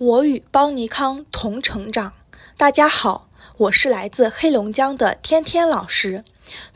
[0.00, 2.14] 我与邦尼康同成长。
[2.56, 6.24] 大家好，我是来自黑龙江的天天老师。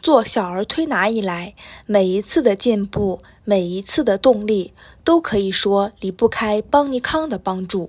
[0.03, 1.55] 做小儿推拿以来，
[1.87, 4.75] 每一次的进步，每一次的动力，
[5.05, 7.89] 都可以说离不开邦尼康的帮助。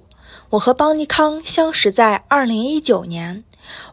[0.51, 3.43] 我和邦尼康相识在二零一九年，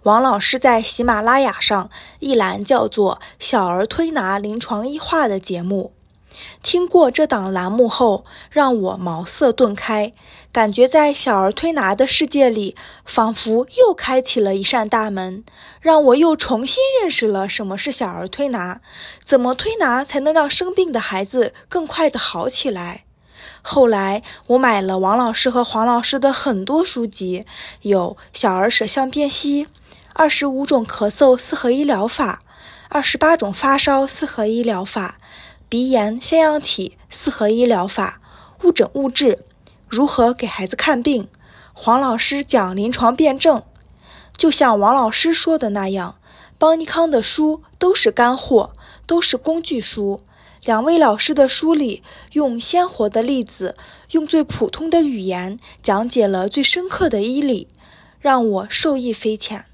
[0.04, 1.90] 王老师在喜马拉雅上
[2.20, 5.92] 一栏叫做“小儿推拿临床医化”的节目。
[6.62, 10.12] 听过这档栏目后，让我茅塞顿开，
[10.52, 15.44] 感觉在小儿推拿的世界里，仿佛又开启了一扇大门，
[15.80, 18.80] 让我又重新认识了什么是小儿推拿，
[19.24, 23.04] 怎么推拿才能让生病的孩子更快的好起来。
[23.60, 27.44] 后来，我买了王老师和黄老师的很多书籍，
[27.80, 29.64] 有《小儿舌象辨析》
[30.12, 32.42] 《二十五种咳嗽四合一疗法》
[32.88, 35.16] 《二十八种发烧四合一疗法》。
[35.72, 38.20] 鼻炎腺样体四合一疗法，
[38.62, 39.42] 误诊误治，
[39.88, 41.28] 如何给孩子看病？
[41.72, 43.62] 黄老师讲临床辩证，
[44.36, 46.16] 就像王老师说的那样，
[46.58, 48.74] 邦尼康的书都是干货，
[49.06, 50.20] 都是工具书。
[50.62, 52.02] 两位老师的书里，
[52.32, 53.74] 用鲜活的例子，
[54.10, 57.66] 用最普通的语言讲解了最深刻的医理，
[58.20, 59.64] 让我受益匪浅。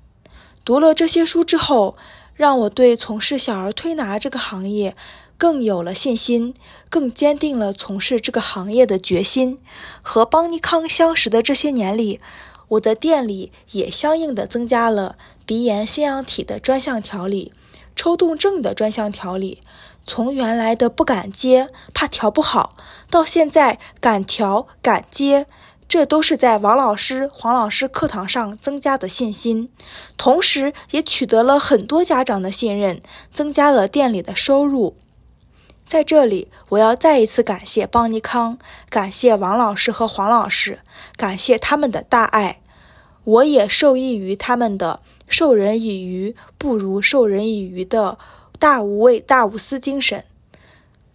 [0.65, 1.97] 读了这些书之后，
[2.39, 4.95] 让我对从事小儿推拿这个行业。
[5.37, 6.55] 更有了信心，
[6.91, 9.61] 更坚定了从事这个行业的决心。
[10.03, 12.21] 和邦尼康相识的这些年里，
[12.67, 15.15] 我的店里也相应的增加了
[15.47, 17.53] 鼻炎腺样体的专项调理、
[17.95, 19.61] 抽动症的专项调理。
[20.05, 22.77] 从原来的不敢接，怕调不好，
[23.09, 25.47] 到现在敢调敢接，
[25.89, 29.71] 这都是在王老师、黄老师课堂上增加的信心，
[30.19, 33.01] 同时也取得了很多家长的信任，
[33.33, 34.95] 增加了店里的收入。
[35.87, 38.59] 在这里，我要再一次感谢邦尼康，
[38.91, 40.81] 感谢王老师和黄老师，
[41.17, 42.61] 感谢他们的大爱。
[43.25, 48.19] 我也受益于他们的“授人以鱼不如授人以渔”的
[48.59, 50.27] 大无畏、大无私精神。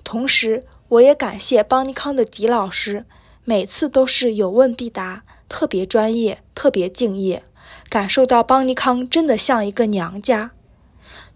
[0.04, 3.06] 同时，我也感谢邦尼康的狄老师，
[3.46, 7.44] 每次都是有问必答，特别专业，特别敬业，
[7.90, 10.52] 感受到邦尼康真的像一个娘家。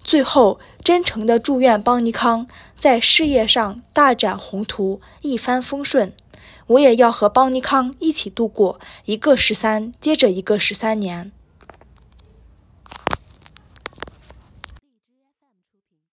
[0.03, 2.47] 最后，真诚的祝愿邦尼康
[2.79, 6.13] 在事业上大展宏图，一帆风顺。
[6.67, 11.31] 我也要和邦尼康一起度过一个十三接着一个十三年。